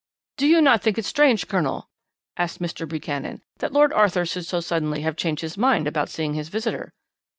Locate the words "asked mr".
2.35-2.89